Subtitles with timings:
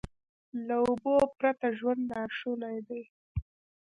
[0.67, 3.03] له اوبو پرته ژوند ناشونی دی.